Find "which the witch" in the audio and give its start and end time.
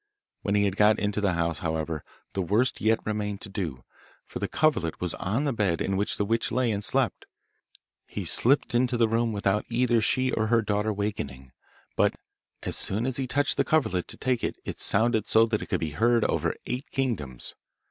5.95-6.51